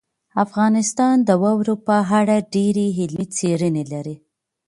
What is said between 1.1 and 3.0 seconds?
د واورو په اړه ډېرې